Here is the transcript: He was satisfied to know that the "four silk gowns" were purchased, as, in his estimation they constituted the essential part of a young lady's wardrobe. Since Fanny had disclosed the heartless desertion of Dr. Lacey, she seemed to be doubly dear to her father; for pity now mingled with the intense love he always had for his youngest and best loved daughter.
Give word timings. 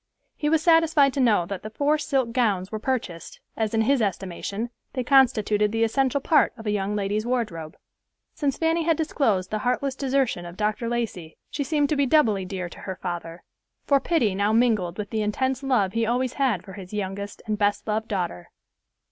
He 0.35 0.49
was 0.49 0.63
satisfied 0.63 1.13
to 1.13 1.19
know 1.19 1.45
that 1.45 1.61
the 1.61 1.69
"four 1.69 1.99
silk 1.99 2.31
gowns" 2.31 2.71
were 2.71 2.79
purchased, 2.79 3.39
as, 3.55 3.75
in 3.75 3.81
his 3.83 4.01
estimation 4.01 4.71
they 4.93 5.03
constituted 5.03 5.71
the 5.71 5.83
essential 5.83 6.19
part 6.19 6.53
of 6.57 6.65
a 6.65 6.71
young 6.71 6.95
lady's 6.95 7.23
wardrobe. 7.23 7.77
Since 8.33 8.57
Fanny 8.57 8.81
had 8.81 8.97
disclosed 8.97 9.51
the 9.51 9.59
heartless 9.59 9.93
desertion 9.93 10.43
of 10.43 10.57
Dr. 10.57 10.89
Lacey, 10.89 11.37
she 11.51 11.63
seemed 11.63 11.89
to 11.89 11.95
be 11.95 12.07
doubly 12.07 12.45
dear 12.45 12.67
to 12.67 12.79
her 12.79 12.95
father; 12.95 13.43
for 13.85 13.99
pity 13.99 14.33
now 14.33 14.51
mingled 14.51 14.97
with 14.97 15.11
the 15.11 15.21
intense 15.21 15.61
love 15.61 15.93
he 15.93 16.07
always 16.07 16.33
had 16.33 16.63
for 16.63 16.73
his 16.73 16.93
youngest 16.95 17.43
and 17.45 17.59
best 17.59 17.85
loved 17.87 18.07
daughter. 18.07 18.49